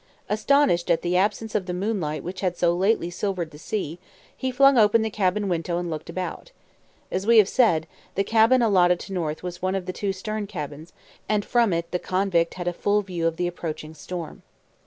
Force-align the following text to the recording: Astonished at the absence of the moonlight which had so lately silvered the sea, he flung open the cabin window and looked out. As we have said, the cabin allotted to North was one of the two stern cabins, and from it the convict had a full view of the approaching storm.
Astonished 0.29 0.89
at 0.89 1.03
the 1.03 1.15
absence 1.15 1.53
of 1.53 1.67
the 1.67 1.75
moonlight 1.75 2.23
which 2.23 2.41
had 2.41 2.57
so 2.57 2.73
lately 2.73 3.11
silvered 3.11 3.51
the 3.51 3.59
sea, 3.59 3.99
he 4.35 4.49
flung 4.49 4.75
open 4.75 5.03
the 5.03 5.11
cabin 5.11 5.47
window 5.47 5.77
and 5.77 5.91
looked 5.91 6.09
out. 6.17 6.49
As 7.11 7.27
we 7.27 7.37
have 7.37 7.47
said, 7.47 7.85
the 8.15 8.23
cabin 8.23 8.63
allotted 8.63 8.99
to 9.01 9.13
North 9.13 9.43
was 9.43 9.61
one 9.61 9.75
of 9.75 9.85
the 9.85 9.93
two 9.93 10.11
stern 10.11 10.47
cabins, 10.47 10.91
and 11.29 11.45
from 11.45 11.71
it 11.71 11.91
the 11.91 11.99
convict 11.99 12.55
had 12.55 12.67
a 12.67 12.73
full 12.73 13.03
view 13.03 13.27
of 13.27 13.37
the 13.37 13.45
approaching 13.45 13.93
storm. 13.93 14.41